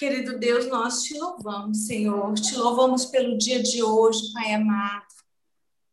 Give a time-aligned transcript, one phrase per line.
[0.00, 2.32] Querido Deus, nós te louvamos, Senhor.
[2.32, 5.04] Te louvamos pelo dia de hoje, Pai amado.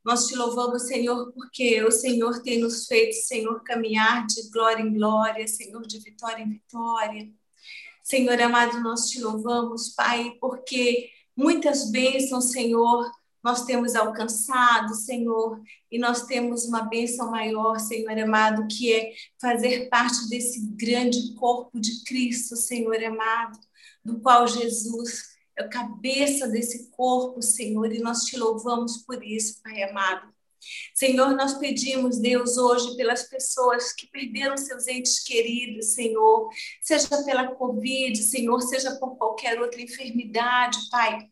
[0.01, 4.93] Nós te louvamos, Senhor, porque o Senhor tem nos feito, Senhor, caminhar de glória em
[4.93, 7.29] glória, Senhor, de vitória em vitória.
[8.01, 13.11] Senhor amado, nós te louvamos, Pai, porque muitas bênçãos, Senhor,
[13.43, 15.61] nós temos alcançado, Senhor,
[15.91, 21.77] e nós temos uma bênção maior, Senhor amado, que é fazer parte desse grande corpo
[21.77, 23.66] de Cristo, Senhor amado
[24.07, 29.61] do qual Jesus é a cabeça desse corpo, Senhor, e nós te louvamos por isso,
[29.61, 30.33] Pai amado.
[30.93, 36.49] Senhor, nós pedimos, Deus, hoje pelas pessoas que perderam seus entes queridos, Senhor,
[36.81, 41.27] seja pela Covid, Senhor, seja por qualquer outra enfermidade, Pai.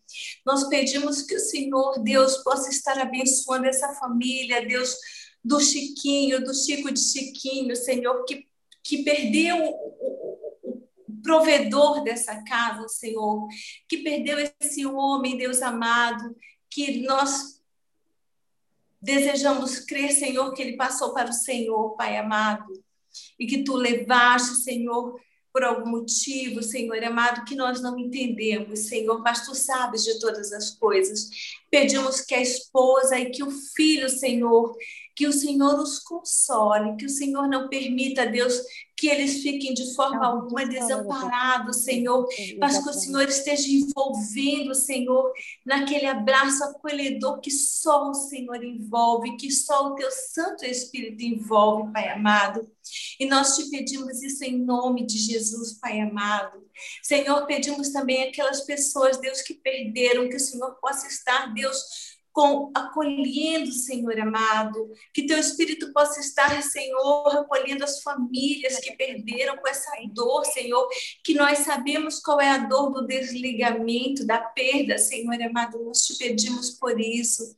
[0.45, 4.95] Nós pedimos que o Senhor, Deus, possa estar abençoando essa família, Deus,
[5.43, 8.45] do Chiquinho, do Chico de Chiquinho, Senhor, que,
[8.83, 9.73] que perdeu
[11.25, 13.47] provedor dessa casa, Senhor,
[13.89, 16.35] que perdeu esse homem, Deus amado,
[16.69, 17.59] que nós
[19.01, 22.71] desejamos crer, Senhor, que ele passou para o Senhor, Pai amado,
[23.39, 25.19] e que tu levaste, Senhor,
[25.51, 30.53] por algum motivo, Senhor amado, que nós não entendemos, Senhor, mas tu sabes de todas
[30.53, 31.29] as coisas.
[31.71, 34.75] Pedimos que a esposa e que o filho, Senhor,
[35.15, 38.61] que o Senhor os console, que o Senhor não permita, Deus,
[38.97, 42.27] que eles fiquem de forma alguma desamparados, Senhor,
[42.59, 45.31] mas que o Senhor esteja envolvendo, Senhor,
[45.65, 51.91] naquele abraço acolhedor que só o Senhor envolve, que só o teu Santo Espírito envolve,
[51.91, 52.69] Pai amado.
[53.19, 56.63] E nós te pedimos isso em nome de Jesus, Pai amado.
[57.03, 62.69] Senhor, pedimos também aquelas pessoas, Deus, que perderam, que o Senhor possa estar, Deus, com,
[62.75, 69.65] acolhendo, Senhor amado, que teu Espírito possa estar, Senhor, acolhendo as famílias que perderam com
[69.69, 70.85] essa dor, Senhor,
[71.23, 76.17] que nós sabemos qual é a dor do desligamento, da perda, Senhor amado, nós te
[76.17, 77.55] pedimos por isso.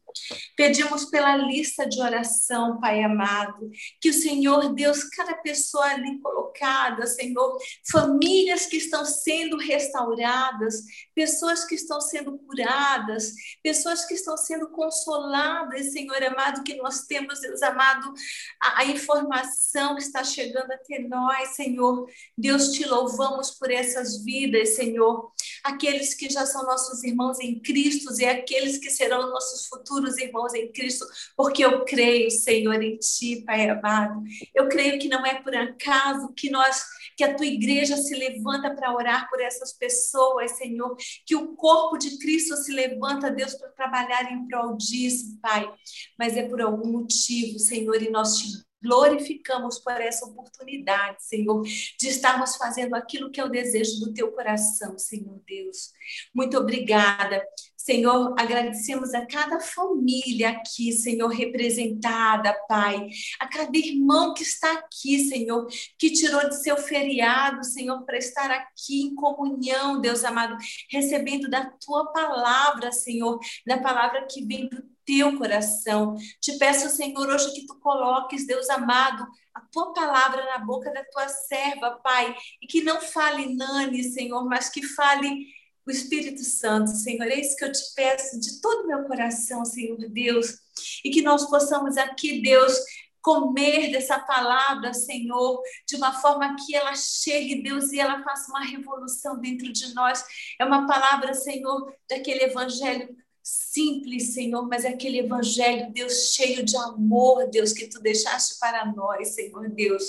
[0.55, 3.69] Pedimos pela lista de oração, Pai amado,
[4.01, 7.57] que o Senhor, Deus, cada pessoa ali colocada, Senhor,
[7.91, 10.83] famílias que estão sendo restauradas,
[11.13, 13.33] pessoas que estão sendo curadas,
[13.63, 18.13] pessoas que estão sendo consoladas, Senhor amado, que nós temos, Deus amado,
[18.61, 22.07] a, a informação que está chegando até nós, Senhor.
[22.37, 25.31] Deus, te louvamos por essas vidas, Senhor.
[25.63, 30.53] Aqueles que já são nossos irmãos em Cristo e aqueles que serão nossos futuros irmãos
[30.53, 34.23] em Cristo, porque eu creio, Senhor, em Ti, Pai amado.
[34.53, 36.83] Eu creio que não é por acaso que nós,
[37.15, 40.95] que a Tua igreja se levanta para orar por essas pessoas, Senhor,
[41.25, 45.69] que o corpo de Cristo se levanta, Deus, para trabalhar em prol disso, Pai.
[46.17, 52.07] Mas é por algum motivo, Senhor, e nós te glorificamos por essa oportunidade, Senhor, de
[52.07, 55.91] estarmos fazendo aquilo que é o desejo do teu coração, Senhor Deus.
[56.33, 57.43] Muito obrigada.
[57.75, 63.07] Senhor, agradecemos a cada família aqui, Senhor, representada, Pai,
[63.39, 65.65] a cada irmão que está aqui, Senhor,
[65.97, 70.57] que tirou de seu feriado, Senhor, para estar aqui em comunhão, Deus amado,
[70.91, 76.17] recebendo da tua palavra, Senhor, da palavra que vem do teu coração.
[76.41, 79.25] Te peço, Senhor, hoje que tu coloques, Deus amado,
[79.55, 84.45] a tua palavra na boca da tua serva, Pai, e que não fale Nani, Senhor,
[84.45, 85.47] mas que fale
[85.87, 87.23] o Espírito Santo, Senhor.
[87.23, 90.59] É isso que eu te peço de todo o meu coração, Senhor Deus,
[91.03, 92.77] e que nós possamos aqui, Deus,
[93.21, 98.65] comer dessa palavra, Senhor, de uma forma que ela chegue, Deus, e ela faça uma
[98.65, 100.23] revolução dentro de nós.
[100.59, 103.15] É uma palavra, Senhor, daquele evangelho
[103.47, 108.91] simples, Senhor, mas é aquele evangelho, Deus, cheio de amor, Deus, que tu deixaste para
[108.91, 110.03] nós, Senhor Deus.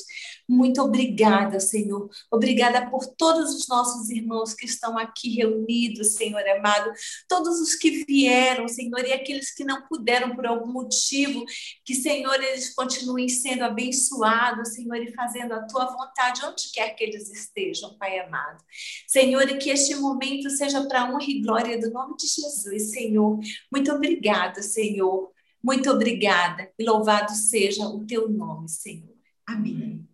[0.49, 2.09] Muito obrigada, Senhor.
[2.31, 6.91] Obrigada por todos os nossos irmãos que estão aqui reunidos, Senhor amado,
[7.29, 11.45] todos os que vieram, Senhor, e aqueles que não puderam por algum motivo,
[11.85, 17.05] que, Senhor, eles continuem sendo abençoados, Senhor, e fazendo a tua vontade onde quer que
[17.05, 18.65] eles estejam, Pai amado.
[19.07, 23.28] Senhor, e que este momento seja para honra e glória do nome de Jesus, Senhor.
[23.73, 25.33] Muito obrigada, Senhor.
[25.63, 26.71] Muito obrigada.
[26.79, 29.15] E louvado seja o teu nome, Senhor.
[29.47, 30.09] Amém.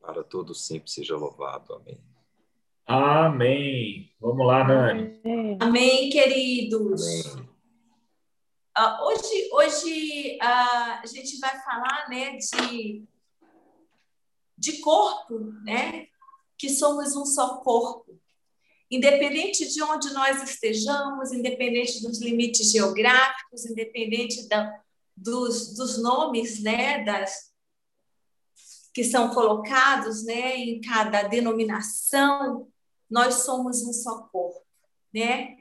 [0.00, 1.74] Para todos sempre seja louvado.
[1.74, 2.00] Amém.
[2.86, 4.12] Amém.
[4.20, 5.20] Vamos lá, Nani.
[5.60, 7.02] Amém, queridos.
[7.32, 7.48] Amém.
[8.78, 13.02] Uh, hoje hoje uh, a gente vai falar né, de,
[14.56, 16.08] de corpo, né?
[16.58, 18.20] Que somos um só corpo.
[18.90, 24.80] Independente de onde nós estejamos, independente dos limites geográficos, independente da,
[25.16, 27.50] dos, dos nomes né, das,
[28.94, 32.68] que são colocados né, em cada denominação,
[33.10, 34.64] nós somos um só corpo,
[35.12, 35.58] né?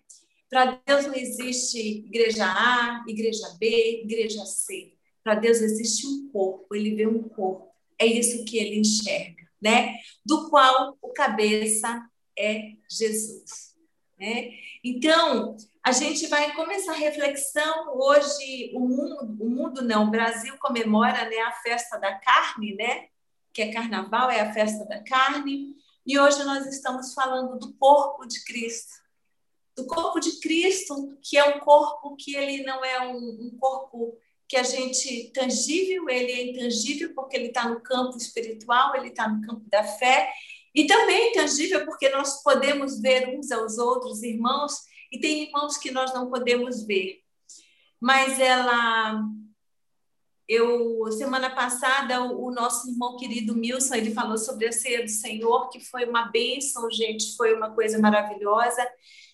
[0.50, 4.94] Para Deus não existe igreja A, igreja B, igreja C.
[5.24, 7.74] Para Deus existe um corpo, ele vê um corpo.
[8.00, 9.96] É isso que ele enxerga, né?
[10.26, 12.08] Do qual o cabeça
[12.38, 13.76] é Jesus,
[14.20, 14.52] né?
[14.84, 20.56] Então, a gente vai começar a reflexão hoje, o mundo, o mundo não, o Brasil
[20.60, 23.08] comemora, né, a festa da carne, né?
[23.54, 25.76] Que é carnaval, é a festa da carne.
[26.06, 29.06] E hoje nós estamos falando do corpo de Cristo
[29.76, 34.18] do corpo de Cristo, que é um corpo que ele não é um, um corpo
[34.48, 39.28] que a gente tangível, ele é intangível porque ele está no campo espiritual, ele está
[39.28, 40.32] no campo da fé,
[40.76, 44.74] e também intangível porque nós podemos ver uns aos outros, irmãos,
[45.12, 47.22] e tem irmãos que nós não podemos ver.
[48.00, 49.24] Mas ela
[50.48, 55.10] eu semana passada o, o, nosso irmão querido Milson ele falou sobre a ceia do
[55.10, 58.88] Senhor que foi uma bênção gente foi uma coisa maravilhosa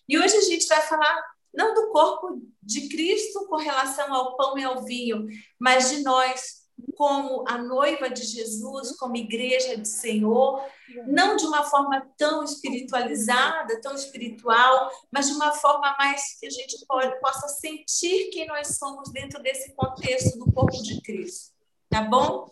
[0.07, 1.21] e hoje a gente vai falar
[1.53, 5.27] não do corpo de Cristo com relação ao pão e ao vinho,
[5.59, 6.60] mas de nós
[6.95, 10.63] como a noiva de Jesus, como igreja de Senhor,
[11.07, 16.49] não de uma forma tão espiritualizada, tão espiritual, mas de uma forma mais que a
[16.49, 21.51] gente pode, possa sentir quem nós somos dentro desse contexto do corpo de Cristo.
[21.89, 22.49] Tá bom?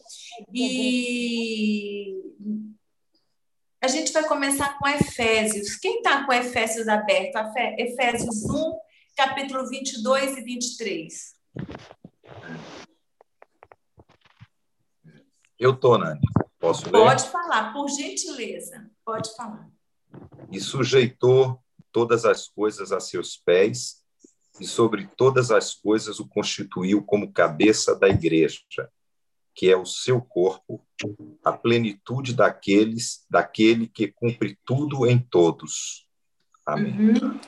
[0.54, 2.22] E
[3.81, 5.78] a gente vai começar com Efésios.
[5.78, 7.38] Quem está com Efésios aberto?
[7.78, 8.78] Efésios 1,
[9.16, 11.36] capítulo 22 e 23.
[15.59, 16.21] Eu estou, Nani.
[16.57, 16.91] Posso ler?
[16.91, 18.89] Pode falar, por gentileza.
[19.06, 19.69] Pode falar.
[20.50, 21.61] E sujeitou
[21.91, 24.00] todas as coisas a seus pés,
[24.59, 28.61] e sobre todas as coisas o constituiu como cabeça da igreja,
[29.53, 30.81] que é o seu corpo,
[31.44, 36.07] a plenitude daqueles, daquele que cumpre tudo em todos.
[36.65, 36.94] Amém.
[36.94, 37.39] Uhum.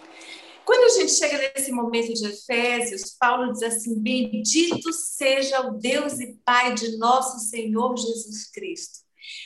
[0.65, 6.19] Quando a gente chega nesse momento de Efésios, Paulo diz assim: Bendito seja o Deus
[6.19, 9.01] e Pai de nosso Senhor Jesus Cristo.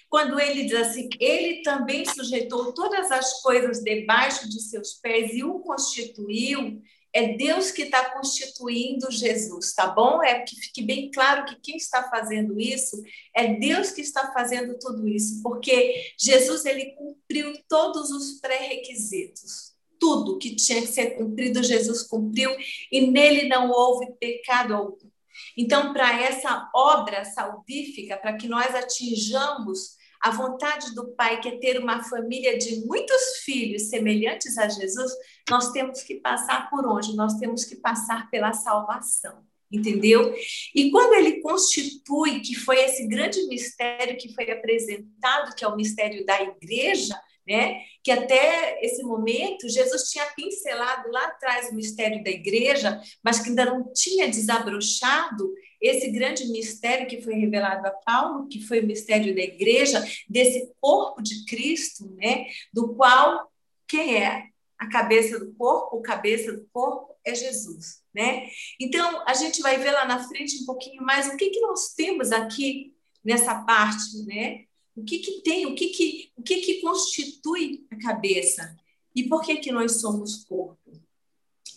[0.09, 5.43] Quando ele diz assim, ele também sujeitou todas as coisas debaixo de seus pés e
[5.43, 6.81] o constituiu,
[7.13, 10.21] é Deus que está constituindo Jesus, tá bom?
[10.21, 13.01] É que fique bem claro que quem está fazendo isso
[13.33, 19.74] é Deus que está fazendo tudo isso, porque Jesus ele cumpriu todos os pré-requisitos.
[20.05, 22.55] Tudo que tinha que ser cumprido, Jesus cumpriu,
[22.91, 25.09] e nele não houve pecado algum.
[25.57, 31.57] Então, para essa obra salvífica, para que nós atinjamos a vontade do Pai, que é
[31.57, 35.11] ter uma família de muitos filhos semelhantes a Jesus,
[35.49, 37.15] nós temos que passar por onde?
[37.15, 39.43] Nós temos que passar pela salvação.
[39.71, 40.35] Entendeu?
[40.75, 45.75] E quando ele constitui, que foi esse grande mistério que foi apresentado, que é o
[45.75, 47.81] mistério da igreja, né?
[48.03, 53.49] Que até esse momento Jesus tinha pincelado lá atrás o mistério da igreja, mas que
[53.49, 58.87] ainda não tinha desabrochado esse grande mistério que foi revelado a Paulo, que foi o
[58.87, 62.47] mistério da igreja, desse corpo de Cristo, né?
[62.73, 63.51] Do qual
[63.87, 68.47] quem é a cabeça do corpo, o cabeça do corpo é Jesus, né?
[68.79, 71.93] Então a gente vai ver lá na frente um pouquinho mais o que que nós
[71.93, 72.93] temos aqui
[73.23, 74.64] nessa parte, né?
[74.95, 78.77] O que, que tem, o que, que, o que, que constitui a cabeça
[79.13, 80.79] e por que, que nós somos corpo.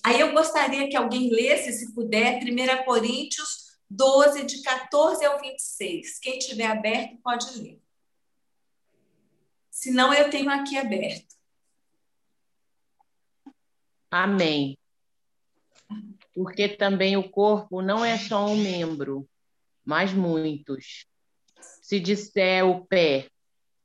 [0.05, 6.19] Aí eu gostaria que alguém lesse, se puder, 1 Coríntios 12, de 14 ao 26.
[6.19, 7.81] Quem tiver aberto, pode ler.
[9.71, 11.37] Se não, eu tenho aqui aberto.
[14.11, 14.77] Amém.
[16.35, 19.29] Porque também o corpo não é só um membro,
[19.85, 21.07] mas muitos.
[21.89, 23.31] Se disser o pé,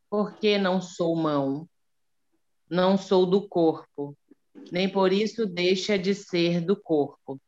[0.09, 1.65] porque não sou mão,
[2.69, 4.13] não sou do corpo,
[4.73, 7.39] nem por isso deixa de ser do corpo.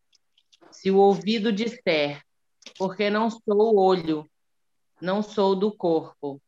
[0.72, 2.24] Se o ouvido disser,
[2.78, 4.32] porque não sou olho,
[5.02, 6.42] não sou do corpo,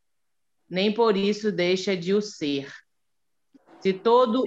[0.70, 2.74] nem por isso deixa de o ser.
[3.82, 4.46] Se todo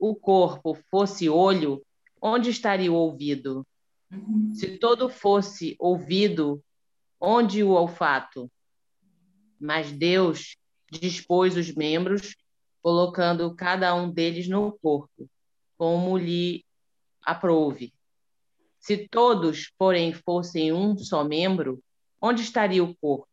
[0.00, 1.80] o corpo fosse olho,
[2.20, 3.64] onde estaria o ouvido?
[4.52, 6.60] Se todo fosse ouvido,
[7.20, 8.50] onde o olfato?
[9.60, 10.56] Mas Deus
[10.90, 12.34] dispôs os membros,
[12.82, 15.28] colocando cada um deles no corpo,
[15.76, 16.64] como lhe
[17.22, 17.92] aprouve.
[18.80, 21.82] Se todos, porém, fossem um só membro,
[22.20, 23.28] onde estaria o corpo?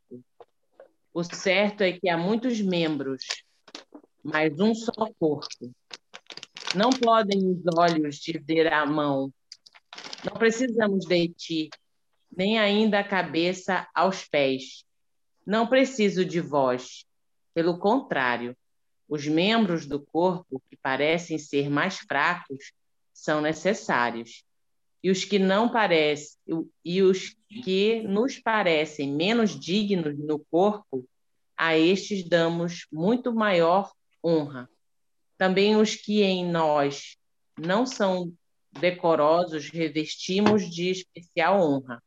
[1.14, 3.24] O certo é que há muitos membros,
[4.22, 5.72] mas um só corpo.
[6.76, 9.32] Não podem os olhos dizer à mão:
[10.26, 11.70] Não precisamos de ti,
[12.30, 14.86] nem ainda a cabeça aos pés
[15.48, 17.06] não preciso de vós.
[17.54, 18.56] Pelo contrário,
[19.08, 22.74] Os membros do corpo que parecem ser mais fracos
[23.14, 24.44] são necessários,
[25.02, 26.38] e os que não parecem
[26.84, 31.08] e os que nos parecem menos dignos no corpo,
[31.56, 33.92] a estes damos muito maior
[34.24, 34.70] honra.
[35.38, 37.16] Também os que em nós
[37.58, 38.34] não são
[38.80, 42.04] decorosos revestimos de especial honra.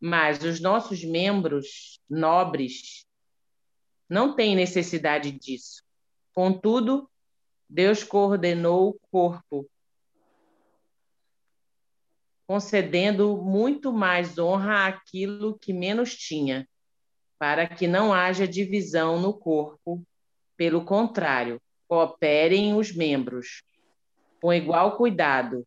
[0.00, 3.06] Mas os nossos membros nobres
[4.08, 5.82] não têm necessidade disso.
[6.32, 7.08] Contudo,
[7.68, 9.70] Deus coordenou o corpo,
[12.46, 16.68] concedendo muito mais honra àquilo que menos tinha,
[17.38, 20.02] para que não haja divisão no corpo.
[20.56, 23.62] Pelo contrário, cooperem os membros
[24.40, 25.66] com igual cuidado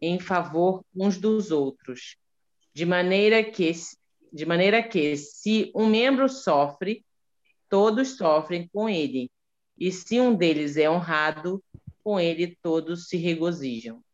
[0.00, 2.16] em favor uns dos outros,
[2.76, 3.72] de maneira que
[4.30, 7.02] de maneira que se um membro sofre,
[7.70, 9.30] todos sofrem com ele,
[9.78, 11.64] e se um deles é honrado,
[12.04, 14.04] com ele todos se regozijam.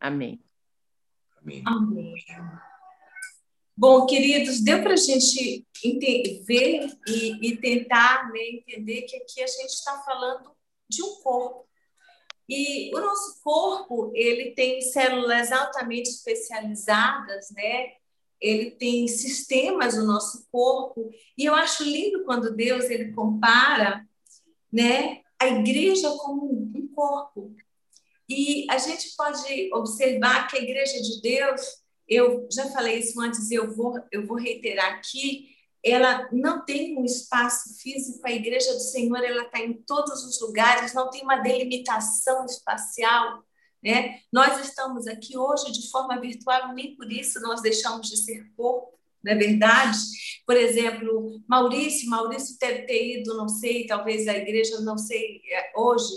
[0.00, 0.40] Amém.
[1.42, 1.62] Amém.
[1.66, 2.14] Amém.
[3.76, 5.66] Bom, queridos, deu para a gente
[6.46, 10.52] ver e, e tentar né, entender que aqui a gente está falando
[10.88, 11.68] de um corpo.
[12.48, 17.96] E o nosso corpo, ele tem células altamente especializadas, né?
[18.40, 21.10] Ele tem sistemas no nosso corpo.
[21.36, 24.06] E eu acho lindo quando Deus ele compara,
[24.72, 27.54] né, a igreja como um corpo.
[28.28, 31.60] E a gente pode observar que a igreja de Deus,
[32.08, 37.04] eu já falei isso antes, eu vou eu vou reiterar aqui, ela não tem um
[37.04, 41.36] espaço físico, a igreja do Senhor ela está em todos os lugares, não tem uma
[41.36, 43.44] delimitação espacial.
[43.82, 44.20] Né?
[44.32, 48.96] Nós estamos aqui hoje de forma virtual, nem por isso nós deixamos de ser corpo,
[49.22, 49.98] não é verdade?
[50.46, 55.72] Por exemplo, Maurício, Maurício deve ter ido, não sei, talvez a igreja, não sei, é,
[55.76, 56.12] hoje,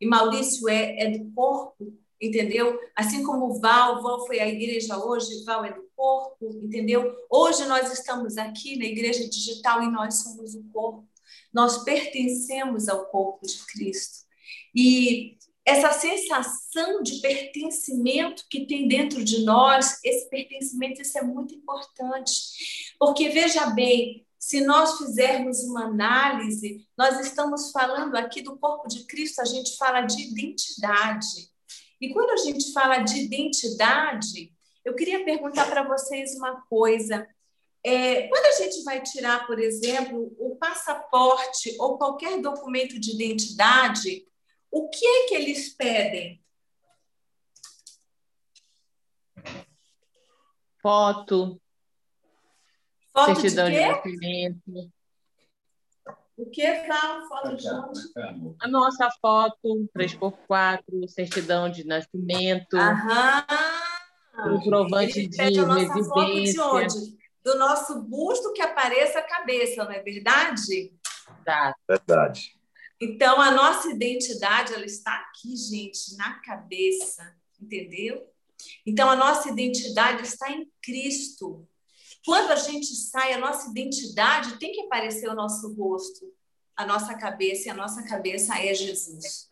[0.00, 2.78] e Maurício é, é do corpo, entendeu?
[2.94, 7.12] Assim como Val, Val foi à igreja hoje, Val é do corpo, entendeu?
[7.28, 11.08] Hoje nós estamos aqui na igreja digital e nós somos o corpo.
[11.52, 14.26] Nós pertencemos ao corpo de Cristo.
[14.74, 21.54] E essa sensação de pertencimento que tem dentro de nós, esse pertencimento, isso é muito
[21.54, 22.94] importante.
[22.98, 29.06] Porque veja bem, se nós fizermos uma análise, nós estamos falando aqui do corpo de
[29.06, 31.48] Cristo, a gente fala de identidade.
[32.00, 34.52] E quando a gente fala de identidade,
[34.84, 37.24] eu queria perguntar para vocês uma coisa.
[37.84, 44.26] É, quando a gente vai tirar, por exemplo, o passaporte ou qualquer documento de identidade,
[44.72, 46.42] o que é que eles pedem?
[50.82, 51.60] Foto,
[53.12, 54.92] Foto certidão de, de nascimento.
[56.36, 58.56] O que fala foto de onde?
[58.60, 62.76] A nossa foto, 3x4, certidão de nascimento.
[62.76, 63.46] Aham
[64.32, 66.86] comprovante de residência.
[67.44, 70.92] Do nosso busto que apareça a cabeça, não é verdade?
[71.44, 71.74] Tá.
[71.88, 72.56] Verdade.
[73.02, 78.24] Então, a nossa identidade, ela está aqui, gente, na cabeça, entendeu?
[78.86, 81.66] Então, a nossa identidade está em Cristo.
[82.24, 86.32] Quando a gente sai, a nossa identidade tem que aparecer o nosso rosto,
[86.76, 89.48] a nossa cabeça, e a nossa cabeça é Jesus.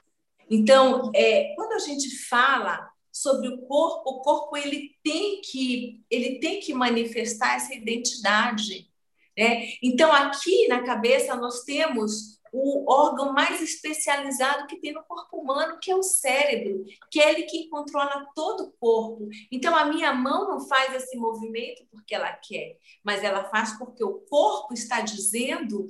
[0.48, 6.38] Então, é, quando a gente fala sobre o corpo, o corpo ele tem que ele
[6.38, 8.88] tem que manifestar essa identidade,
[9.36, 9.72] né?
[9.82, 15.78] Então aqui na cabeça nós temos o órgão mais especializado que tem no corpo humano,
[15.80, 19.28] que é o cérebro, que é ele que controla todo o corpo.
[19.50, 24.04] Então a minha mão não faz esse movimento porque ela quer, mas ela faz porque
[24.04, 25.86] o corpo está dizendo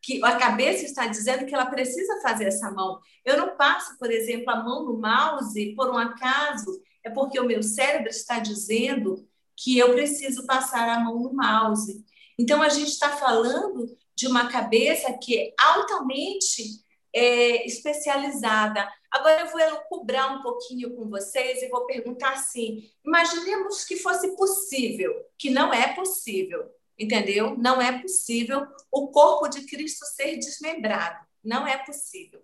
[0.00, 3.00] que a cabeça está dizendo que ela precisa fazer essa mão.
[3.24, 7.46] Eu não passo, por exemplo, a mão no mouse por um acaso, é porque o
[7.46, 12.04] meu cérebro está dizendo que eu preciso passar a mão no mouse.
[12.38, 18.88] Então, a gente está falando de uma cabeça que é altamente é, especializada.
[19.10, 24.36] Agora, eu vou elucubrar um pouquinho com vocês e vou perguntar assim: imaginemos que fosse
[24.36, 26.68] possível, que não é possível,
[26.98, 27.56] entendeu?
[27.56, 31.24] Não é possível o corpo de Cristo ser desmembrado.
[31.42, 32.42] Não é possível.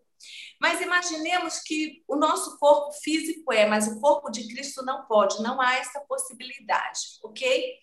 [0.60, 5.42] Mas imaginemos que o nosso corpo físico é, mas o corpo de Cristo não pode,
[5.42, 7.74] não há essa possibilidade, ok?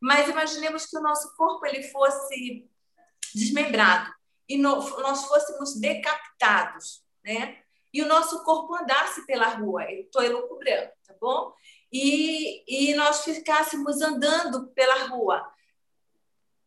[0.00, 2.66] Mas imaginemos que o nosso corpo ele fosse
[3.34, 4.12] desmembrado
[4.48, 7.58] e no, nós fôssemos decapitados, né?
[7.92, 11.52] E o nosso corpo andasse pela rua, estou elucubrando, tá bom?
[11.92, 15.46] E, e nós ficássemos andando pela rua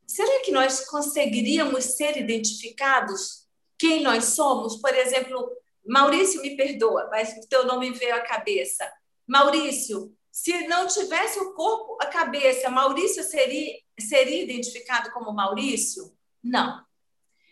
[0.06, 3.46] será que nós conseguiríamos ser identificados
[3.78, 4.78] quem nós somos.
[4.78, 5.52] Por exemplo,
[5.86, 8.90] Maurício, me perdoa, mas o teu nome veio à cabeça.
[9.28, 16.15] Maurício, se não tivesse o corpo, a cabeça, Maurício seria, seria identificado como Maurício?
[16.46, 16.86] Não.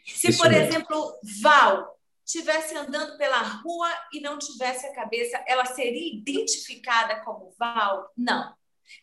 [0.05, 6.15] Se, por exemplo, Val estivesse andando pela rua e não tivesse a cabeça, ela seria
[6.15, 8.11] identificada como Val?
[8.15, 8.53] Não.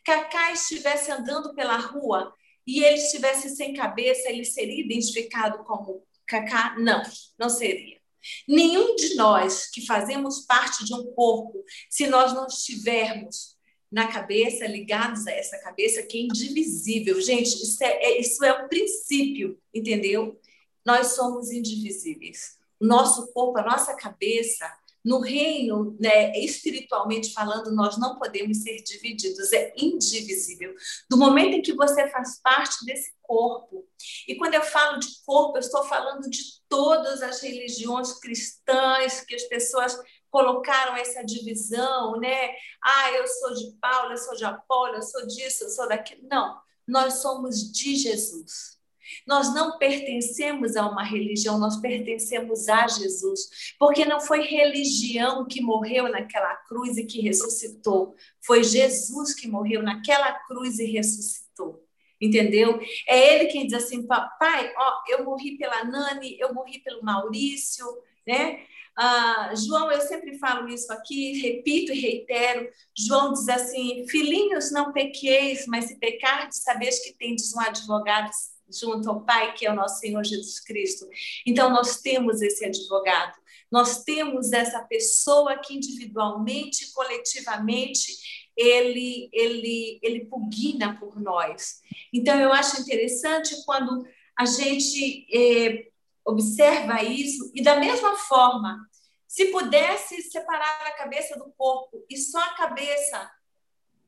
[0.04, 2.32] Cacá estivesse andando pela rua
[2.64, 6.76] e ele estivesse sem cabeça, ele seria identificado como Cacá?
[6.78, 7.02] Não,
[7.36, 8.00] não seria.
[8.46, 13.49] Nenhum de nós que fazemos parte de um corpo, se nós não estivermos
[13.90, 17.20] na cabeça, ligados a essa cabeça que é indivisível.
[17.20, 20.38] Gente, isso é, é isso é o princípio, entendeu?
[20.86, 22.58] Nós somos indivisíveis.
[22.80, 24.70] Nosso corpo, a nossa cabeça,
[25.04, 30.74] no reino, né, espiritualmente falando, nós não podemos ser divididos, é indivisível.
[31.08, 33.86] Do momento em que você faz parte desse corpo,
[34.28, 39.34] e quando eu falo de corpo, eu estou falando de todas as religiões cristãs que
[39.34, 39.98] as pessoas
[40.30, 42.50] colocaram essa divisão, né?
[42.82, 46.22] Ah, eu sou de Paulo, eu sou de Apolo, eu sou disso, eu sou daquilo.
[46.30, 48.80] Não, nós somos de Jesus.
[49.26, 55.60] Nós não pertencemos a uma religião, nós pertencemos a Jesus, porque não foi religião que
[55.60, 61.84] morreu naquela cruz e que ressuscitou, foi Jesus que morreu naquela cruz e ressuscitou.
[62.20, 62.78] Entendeu?
[63.08, 67.86] É ele quem diz assim, papai, ó, eu morri pela Nani, eu morri pelo Maurício,
[68.26, 68.60] né?
[68.96, 72.68] Ah, João, eu sempre falo isso aqui, repito e reitero.
[72.96, 78.30] João diz assim: Filhinhos, não pequeis, mas se pecardes, sabeis que tendes um advogado
[78.70, 81.08] junto ao Pai, que é o nosso Senhor Jesus Cristo.
[81.46, 83.34] Então, nós temos esse advogado,
[83.70, 88.12] nós temos essa pessoa que individualmente, coletivamente,
[88.56, 91.80] ele, ele, ele pugna por nós.
[92.12, 94.04] Então, eu acho interessante quando
[94.38, 95.89] a gente é,
[96.24, 98.78] observa isso, e da mesma forma,
[99.26, 103.30] se pudesse separar a cabeça do corpo e só a cabeça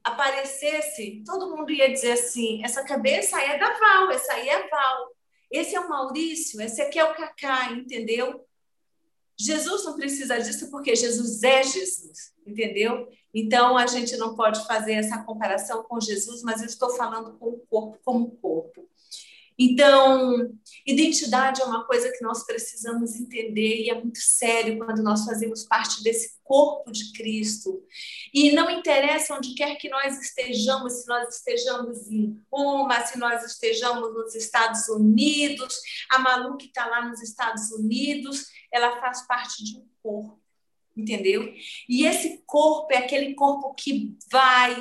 [0.02, 5.08] aparecesse, todo mundo ia dizer assim: essa cabeça é da Val, essa aí é Val,
[5.50, 8.45] esse é o Maurício, esse aqui é o Cacá, entendeu?
[9.39, 13.08] Jesus não precisa disso porque Jesus é Jesus, entendeu?
[13.34, 17.49] Então a gente não pode fazer essa comparação com Jesus, mas eu estou falando com
[17.49, 18.89] o corpo como corpo.
[19.63, 20.53] Então,
[20.85, 25.65] identidade é uma coisa que nós precisamos entender e é muito sério quando nós fazemos
[25.65, 27.81] parte desse corpo de Cristo.
[28.35, 33.45] E não interessa onde quer que nós estejamos, se nós estejamos em Roma, se nós
[33.45, 35.79] estejamos nos Estados Unidos,
[36.11, 40.42] a Malu que está lá nos Estados Unidos, ela faz parte de um corpo
[40.97, 41.52] entendeu?
[41.89, 44.73] E esse corpo é aquele corpo que vai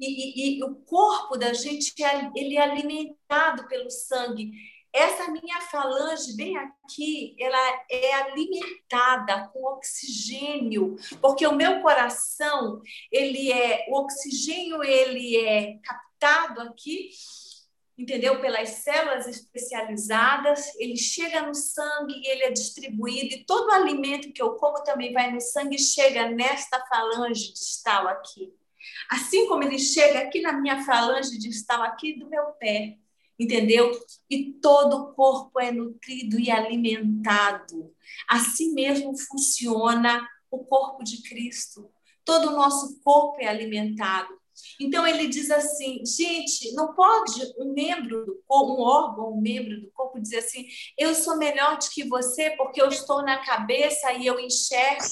[0.00, 4.50] e, e, e, o corpo da gente é, ele é alimentado pelo sangue.
[4.92, 12.80] Essa minha falange bem aqui, ela é alimentada com oxigênio, porque o meu coração,
[13.12, 17.10] ele é o oxigênio ele é captado aqui
[17.98, 18.40] entendeu?
[18.40, 24.32] Pelas células especializadas, ele chega no sangue e ele é distribuído, e todo o alimento
[24.32, 28.54] que eu como também vai no sangue e chega nesta falange distal aqui.
[29.10, 32.96] Assim como ele chega aqui na minha falange distal aqui do meu pé,
[33.36, 33.90] entendeu?
[34.30, 37.92] E todo o corpo é nutrido e alimentado.
[38.28, 41.90] Assim mesmo funciona o corpo de Cristo.
[42.24, 44.38] Todo o nosso corpo é alimentado.
[44.80, 49.80] Então ele diz assim, gente, não pode um membro do corpo, um órgão, um membro
[49.80, 50.66] do corpo dizer assim,
[50.96, 55.04] eu sou melhor do que você porque eu estou na cabeça e eu enxergo,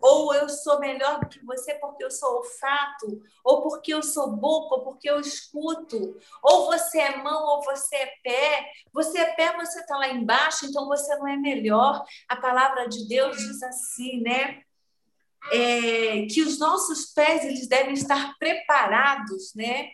[0.00, 4.34] ou eu sou melhor do que você porque eu sou olfato, ou porque eu sou
[4.34, 8.70] boca, ou porque eu escuto, ou você é mão, ou você é pé.
[8.92, 12.02] Você é pé, você está lá embaixo, então você não é melhor.
[12.28, 14.62] A palavra de Deus diz assim, né?
[15.52, 19.90] É, que os nossos pés eles devem estar preparados, né?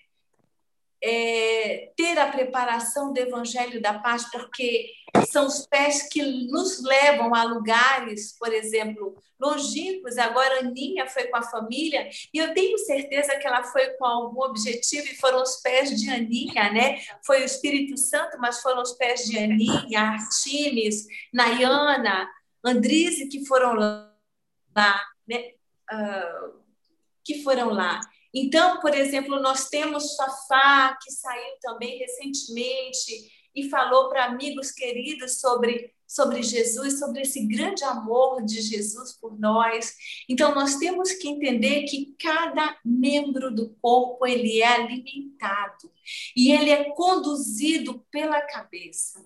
[1.02, 4.90] É, ter a preparação do Evangelho da Paz, porque
[5.30, 10.18] são os pés que nos levam a lugares, por exemplo, longínquos.
[10.18, 14.42] Agora, Aninha foi com a família, e eu tenho certeza que ela foi com algum
[14.42, 16.98] objetivo, e foram os pés de Aninha, né?
[17.24, 22.28] Foi o Espírito Santo, mas foram os pés de Aninha, Artimes, Nayana,
[22.64, 25.52] Andrise, que foram lá né,
[25.92, 26.60] uh,
[27.24, 28.00] que foram lá.
[28.34, 35.40] Então, por exemplo, nós temos Fafá, que saiu também recentemente e falou para amigos queridos
[35.40, 39.94] sobre, sobre Jesus, sobre esse grande amor de Jesus por nós.
[40.28, 45.90] Então, nós temos que entender que cada membro do corpo ele é alimentado
[46.36, 49.24] e ele é conduzido pela cabeça.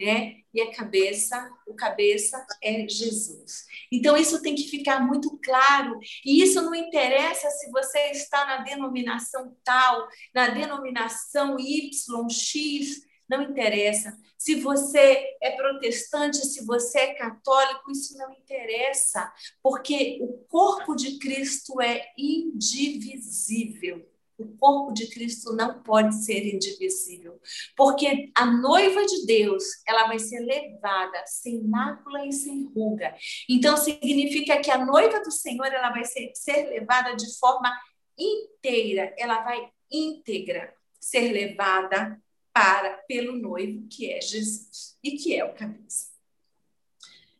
[0.00, 0.36] Né?
[0.52, 3.64] E a cabeça, o cabeça é Jesus.
[3.92, 5.98] Então isso tem que ficar muito claro.
[6.24, 13.42] E isso não interessa se você está na denominação tal, na denominação Y, X, não
[13.42, 14.16] interessa.
[14.38, 19.32] Se você é protestante, se você é católico, isso não interessa,
[19.62, 24.06] porque o corpo de Cristo é indivisível.
[24.38, 27.40] O corpo de Cristo não pode ser indivisível,
[27.74, 33.14] porque a noiva de Deus, ela vai ser levada sem mácula e sem ruga.
[33.48, 37.74] Então significa que a noiva do Senhor, ela vai ser, ser levada de forma
[38.18, 42.20] inteira, ela vai íntegra ser levada
[42.52, 46.10] para pelo noivo que é Jesus e que é o cabeça.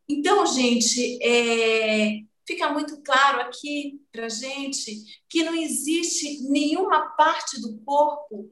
[0.08, 7.78] Então, gente, é, fica muito claro aqui para gente que não existe nenhuma parte do
[7.80, 8.50] corpo,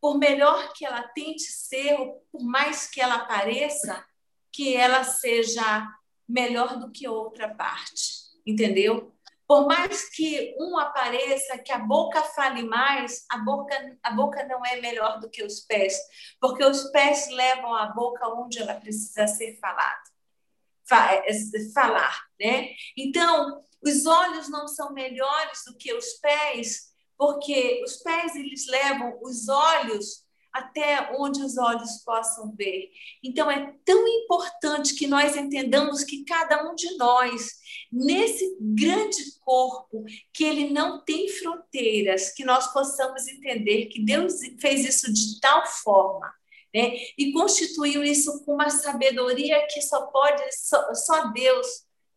[0.00, 4.04] por melhor que ela tente ser, ou por mais que ela pareça,
[4.52, 5.86] que ela seja
[6.28, 8.12] melhor do que outra parte,
[8.46, 9.12] entendeu?
[9.46, 14.64] Por mais que um apareça, que a boca fale mais, a boca, a boca não
[14.66, 15.96] é melhor do que os pés,
[16.40, 20.02] porque os pés levam a boca onde ela precisa ser falada,
[21.72, 22.70] falar, né?
[22.96, 29.18] Então, os olhos não são melhores do que os pés, porque os pés eles levam
[29.22, 32.90] os olhos até onde os olhos possam ver.
[33.22, 37.52] Então, é tão importante que nós entendamos que cada um de nós,
[37.92, 44.86] nesse grande corpo, que ele não tem fronteiras, que nós possamos entender que Deus fez
[44.86, 46.32] isso de tal forma.
[46.76, 46.94] Né?
[47.16, 51.66] E constituiu isso com uma sabedoria que só pode, só, só Deus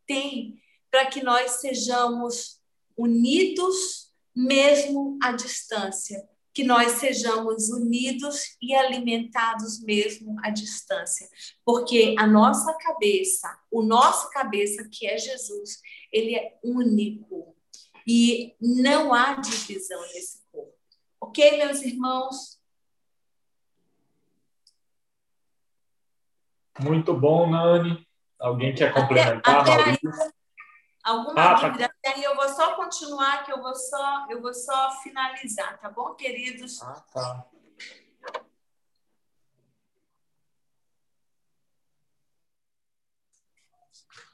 [0.05, 2.59] tem, para que nós sejamos
[2.97, 11.29] unidos mesmo à distância, que nós sejamos unidos e alimentados mesmo à distância,
[11.63, 15.79] porque a nossa cabeça, o nosso cabeça, que é Jesus,
[16.11, 17.55] ele é único
[18.05, 20.73] e não há divisão nesse corpo.
[21.21, 22.58] Ok, meus irmãos?
[26.79, 28.07] Muito bom, Nani.
[28.39, 29.99] Alguém quer complementar, até, até
[31.03, 31.67] alguma ah, tá.
[31.67, 32.19] dúvida, tá.
[32.19, 36.81] eu vou só continuar, que eu vou só, eu vou só finalizar, tá bom, queridos?
[36.81, 37.45] Ah, tá.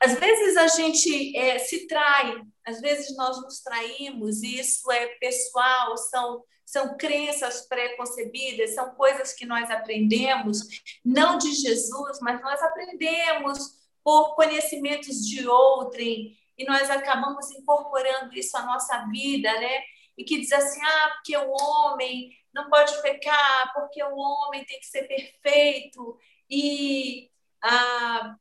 [0.02, 5.08] Às vezes a gente é, se trai, às vezes nós nos traímos, e isso é
[5.20, 10.62] pessoal, são, são crenças pré-concebidas, são coisas que nós aprendemos,
[11.04, 18.56] não de Jesus, mas nós aprendemos por conhecimentos de outrem, e nós acabamos incorporando isso
[18.58, 19.82] à nossa vida, né?
[20.18, 24.80] E que diz assim: ah, porque o homem não pode pecar, porque o homem tem
[24.80, 26.18] que ser perfeito,
[26.50, 27.30] e
[27.62, 28.38] ah,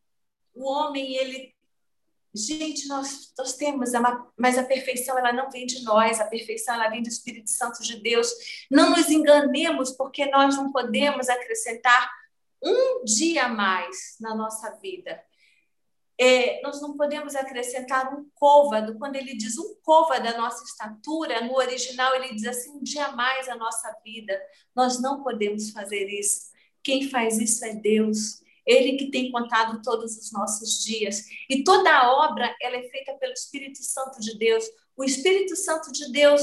[0.54, 1.53] o homem, ele.
[2.34, 6.74] Gente, nós, nós temos, uma, mas a perfeição ela não vem de nós, a perfeição
[6.74, 8.32] ela vem do Espírito Santo de Deus.
[8.70, 12.10] Não nos enganemos, porque nós não podemos acrescentar
[12.62, 15.22] um dia a mais na nossa vida
[16.18, 18.96] é, nós não podemos acrescentar um côvado.
[18.98, 23.10] Quando ele diz um côvado da nossa estatura, no original ele diz assim, um dia
[23.12, 24.40] mais a nossa vida.
[24.74, 26.52] Nós não podemos fazer isso.
[26.82, 28.42] Quem faz isso é Deus.
[28.66, 31.24] Ele que tem contado todos os nossos dias.
[31.48, 34.64] E toda a obra ela é feita pelo Espírito Santo de Deus.
[34.96, 36.42] O Espírito Santo de Deus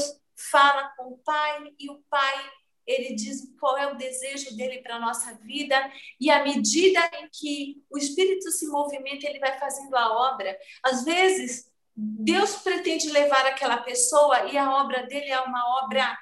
[0.50, 2.50] fala com o Pai e o Pai
[2.86, 5.76] ele diz qual é o desejo dele para a nossa vida,
[6.20, 10.56] e à medida em que o Espírito se movimenta, ele vai fazendo a obra.
[10.82, 16.16] Às vezes, Deus pretende levar aquela pessoa e a obra dele é uma obra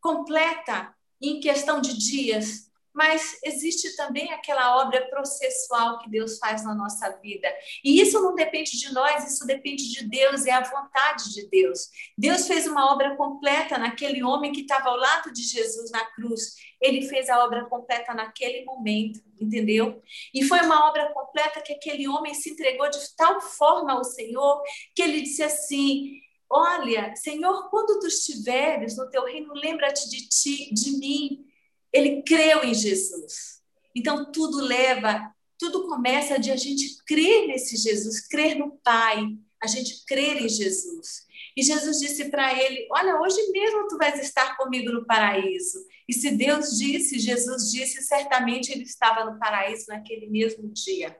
[0.00, 2.63] completa em questão de dias,
[2.94, 7.52] mas existe também aquela obra processual que Deus faz na nossa vida.
[7.82, 11.88] E isso não depende de nós, isso depende de Deus, é a vontade de Deus.
[12.16, 16.54] Deus fez uma obra completa naquele homem que estava ao lado de Jesus na cruz.
[16.80, 20.00] Ele fez a obra completa naquele momento, entendeu?
[20.32, 24.62] E foi uma obra completa que aquele homem se entregou de tal forma ao Senhor
[24.94, 30.72] que ele disse assim: Olha, Senhor, quando tu estiveres no teu reino, lembra-te de ti,
[30.72, 31.53] de mim
[31.94, 33.62] ele creu em Jesus.
[33.94, 39.24] Então, tudo leva, tudo começa de a gente crer nesse Jesus, crer no Pai,
[39.62, 41.24] a gente crer em Jesus.
[41.56, 45.78] E Jesus disse para ele: Olha, hoje mesmo tu vais estar comigo no paraíso.
[46.08, 51.16] E se Deus disse, Jesus disse, certamente ele estava no paraíso naquele mesmo dia.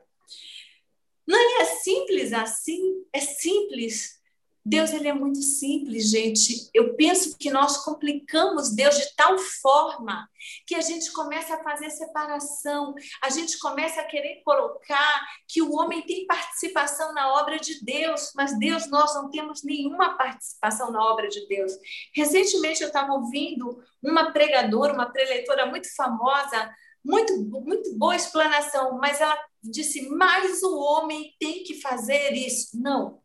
[1.26, 4.20] Não é simples assim, é simples
[4.66, 6.70] Deus ele é muito simples, gente.
[6.72, 10.26] Eu penso que nós complicamos Deus de tal forma
[10.66, 15.74] que a gente começa a fazer separação, a gente começa a querer colocar que o
[15.74, 21.04] homem tem participação na obra de Deus, mas Deus nós não temos nenhuma participação na
[21.04, 21.72] obra de Deus.
[22.16, 26.74] Recentemente eu estava ouvindo uma pregadora, uma preleitora muito famosa,
[27.04, 32.80] muito muito boa explanação, mas ela disse: "Mas o homem tem que fazer isso".
[32.80, 33.22] Não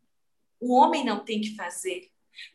[0.60, 2.10] o homem não tem que fazer,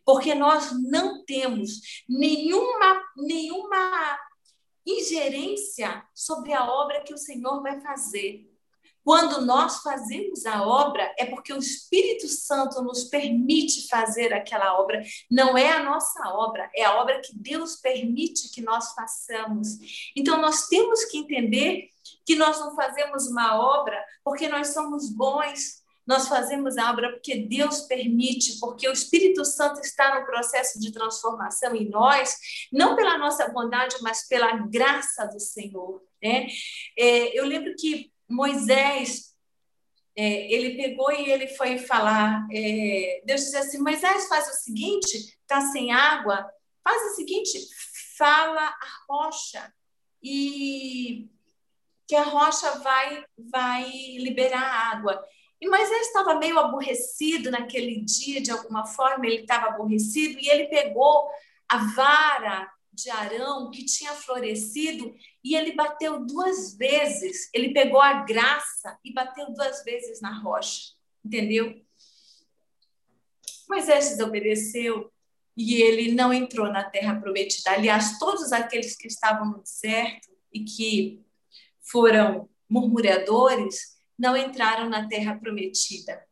[0.05, 4.19] porque nós não temos nenhuma, nenhuma
[4.87, 8.51] ingerência sobre a obra que o Senhor vai fazer.
[9.05, 15.03] Quando nós fazemos a obra, é porque o Espírito Santo nos permite fazer aquela obra.
[15.31, 19.69] Não é a nossa obra, é a obra que Deus permite que nós façamos.
[20.17, 21.91] Então, nós temos que entender
[22.25, 27.37] que nós não fazemos uma obra porque nós somos bons, nós fazemos a obra porque
[27.37, 32.37] Deus permite, porque o Espírito Santo está no processo de transformação em nós,
[32.73, 36.03] não pela nossa bondade, mas pela graça do Senhor.
[36.23, 36.47] Né?
[36.99, 39.35] É, eu lembro que Moisés,
[40.17, 45.17] é, ele pegou e ele foi falar, é, Deus disse assim, Moisés, faz o seguinte,
[45.17, 46.49] está sem água,
[46.83, 47.59] faz o seguinte,
[48.17, 49.73] fala a rocha
[50.23, 51.29] e
[52.07, 55.23] que a rocha vai vai liberar água.
[55.65, 60.67] E Moisés estava meio aborrecido naquele dia, de alguma forma, ele estava aborrecido, e ele
[60.67, 61.27] pegou
[61.67, 67.49] a vara de Arão que tinha florescido e ele bateu duas vezes.
[67.55, 70.93] Ele pegou a graça e bateu duas vezes na rocha,
[71.25, 71.83] entendeu?
[73.67, 75.11] Moisés desobedeceu
[75.57, 77.71] e ele não entrou na terra prometida.
[77.71, 81.25] Aliás, todos aqueles que estavam no deserto e que
[81.81, 86.25] foram murmuradores não entraram na terra prometida.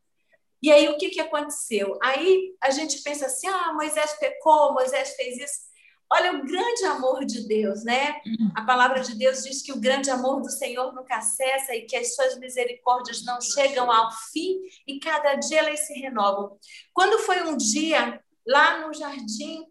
[0.62, 1.98] E aí o que, que aconteceu?
[2.02, 5.72] Aí a gente pensa assim: ah, Moisés pecou, Moisés fez isso.
[6.10, 8.20] Olha o grande amor de Deus, né?
[8.26, 8.52] Uhum.
[8.54, 11.96] A palavra de Deus diz que o grande amor do Senhor nunca cessa e que
[11.96, 16.58] as suas misericórdias não chegam ao fim e cada dia elas se renovam.
[16.92, 19.66] Quando foi um dia lá no jardim,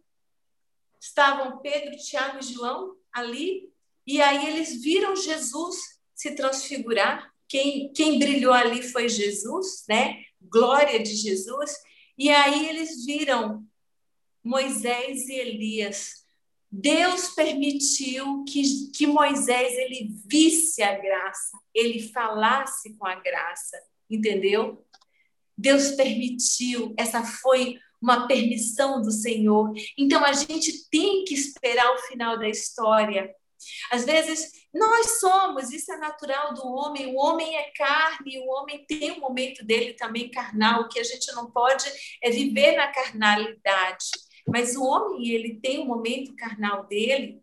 [1.00, 3.72] estavam Pedro, Tiago e João ali,
[4.06, 5.78] e aí eles viram Jesus
[6.16, 10.24] se transfigurar quem, quem brilhou ali foi Jesus, né?
[10.42, 11.76] Glória de Jesus.
[12.18, 13.68] E aí eles viram
[14.42, 16.22] Moisés e Elias.
[16.72, 23.78] Deus permitiu que, que Moisés ele visse a graça, ele falasse com a graça,
[24.10, 24.86] entendeu?
[25.58, 29.74] Deus permitiu, essa foi uma permissão do Senhor.
[29.98, 33.30] Então a gente tem que esperar o final da história
[33.92, 38.86] às vezes, nós somos, isso é natural do homem, o homem é carne, o homem
[38.86, 41.86] tem um momento dele também carnal, que a gente não pode
[42.22, 44.06] é viver na carnalidade.
[44.48, 47.42] Mas o homem, ele tem um momento carnal dele,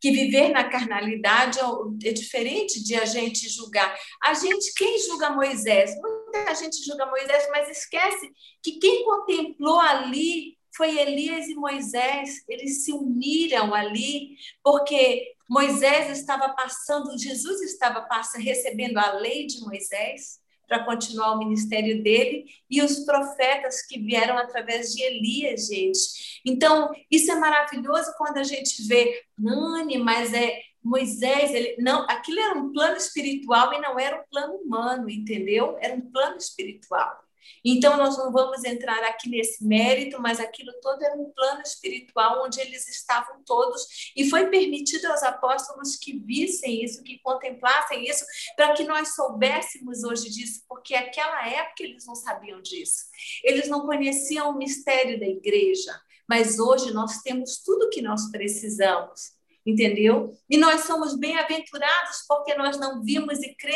[0.00, 3.98] que viver na carnalidade é, é diferente de a gente julgar.
[4.22, 5.90] A gente, quem julga Moisés?
[6.00, 8.30] Muita gente julga Moisés, mas esquece
[8.62, 16.48] que quem contemplou ali foi Elias e Moisés, eles se uniram ali, porque Moisés estava
[16.50, 22.82] passando, Jesus estava passando, recebendo a lei de Moisés para continuar o ministério dele e
[22.82, 26.40] os profetas que vieram através de Elias, gente.
[26.44, 32.40] Então, isso é maravilhoso quando a gente vê, Nani, mas é Moisés, ele não, aquilo
[32.40, 35.76] era um plano espiritual e não era um plano humano, entendeu?
[35.80, 37.25] Era um plano espiritual.
[37.64, 42.44] Então, nós não vamos entrar aqui nesse mérito, mas aquilo todo era um plano espiritual
[42.44, 48.24] onde eles estavam todos, e foi permitido aos apóstolos que vissem isso, que contemplassem isso,
[48.56, 53.04] para que nós soubéssemos hoje disso, porque naquela época eles não sabiam disso.
[53.42, 59.36] Eles não conheciam o mistério da igreja, mas hoje nós temos tudo que nós precisamos
[59.66, 60.32] entendeu?
[60.48, 63.72] E nós somos bem-aventurados porque nós não vimos e, cre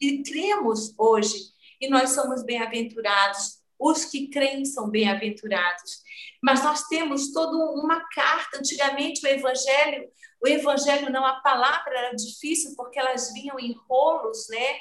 [0.00, 1.52] e cremos hoje
[1.84, 3.58] e nós somos bem-aventurados.
[3.78, 6.02] Os que creem são bem-aventurados.
[6.42, 8.58] Mas nós temos toda uma carta.
[8.58, 10.08] Antigamente, o Evangelho,
[10.42, 14.76] o Evangelho não, a palavra era difícil porque elas vinham em rolos, né?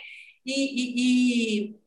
[0.46, 1.80] E, e, e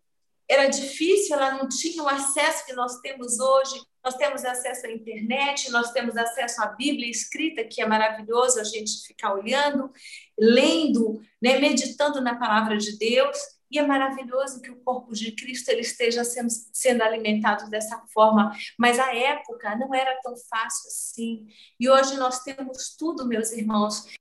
[0.49, 3.81] era difícil, ela não tinha o acesso que nós temos hoje.
[4.05, 8.65] Nós temos acesso à internet, nós temos acesso à Bíblia escrita, que é maravilhoso a
[8.65, 9.91] gente ficar olhando,
[10.39, 13.37] lendo, né, meditando na palavra de Deus.
[13.71, 18.53] E é maravilhoso que o corpo de Cristo ele esteja sendo, sendo alimentado dessa forma,
[18.79, 21.47] mas a época não era tão fácil assim.
[21.79, 24.07] E hoje nós temos tudo, meus irmãos.